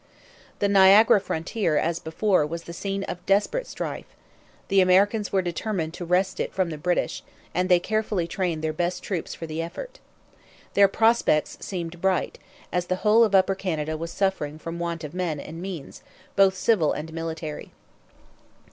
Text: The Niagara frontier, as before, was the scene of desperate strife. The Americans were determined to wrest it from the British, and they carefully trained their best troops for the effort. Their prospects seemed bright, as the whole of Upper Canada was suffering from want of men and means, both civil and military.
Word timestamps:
The 0.57 0.67
Niagara 0.67 1.21
frontier, 1.21 1.77
as 1.77 1.99
before, 1.99 2.43
was 2.43 2.63
the 2.63 2.73
scene 2.73 3.03
of 3.03 3.23
desperate 3.27 3.67
strife. 3.67 4.07
The 4.67 4.81
Americans 4.81 5.31
were 5.31 5.43
determined 5.43 5.93
to 5.93 6.05
wrest 6.05 6.39
it 6.39 6.55
from 6.55 6.71
the 6.71 6.77
British, 6.79 7.21
and 7.53 7.69
they 7.69 7.79
carefully 7.79 8.25
trained 8.27 8.63
their 8.63 8.73
best 8.73 9.03
troops 9.03 9.35
for 9.35 9.45
the 9.45 9.61
effort. 9.61 9.99
Their 10.73 10.87
prospects 10.87 11.55
seemed 11.61 12.01
bright, 12.01 12.39
as 12.71 12.87
the 12.87 13.05
whole 13.05 13.23
of 13.23 13.35
Upper 13.35 13.53
Canada 13.53 13.95
was 13.95 14.09
suffering 14.11 14.57
from 14.57 14.79
want 14.79 15.03
of 15.03 15.13
men 15.13 15.39
and 15.39 15.61
means, 15.61 16.01
both 16.35 16.55
civil 16.55 16.93
and 16.93 17.13
military. 17.13 17.71